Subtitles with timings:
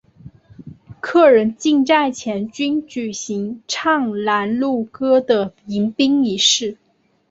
[0.99, 6.75] 客人进寨前均举行唱拦路歌的迎宾仪式。